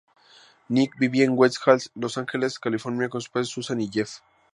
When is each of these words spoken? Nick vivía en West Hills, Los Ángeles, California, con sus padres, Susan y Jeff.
Nick 0.67 0.95
vivía 0.97 1.25
en 1.25 1.37
West 1.37 1.57
Hills, 1.63 1.91
Los 1.93 2.17
Ángeles, 2.17 2.57
California, 2.57 3.07
con 3.07 3.21
sus 3.21 3.29
padres, 3.29 3.49
Susan 3.49 3.81
y 3.81 3.87
Jeff. 3.87 4.21